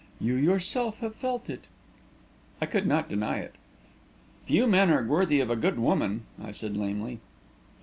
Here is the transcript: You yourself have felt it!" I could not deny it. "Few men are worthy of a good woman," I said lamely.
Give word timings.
You 0.19 0.33
yourself 0.33 1.01
have 1.01 1.13
felt 1.13 1.47
it!" 1.47 1.65
I 2.59 2.65
could 2.65 2.87
not 2.87 3.07
deny 3.07 3.37
it. 3.37 3.53
"Few 4.47 4.65
men 4.65 4.89
are 4.89 5.03
worthy 5.05 5.39
of 5.41 5.51
a 5.51 5.55
good 5.55 5.77
woman," 5.77 6.23
I 6.41 6.53
said 6.53 6.75
lamely. 6.75 7.19